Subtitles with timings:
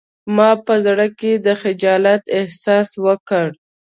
[0.35, 3.47] ما په زړه کې د خجالت احساس وکړ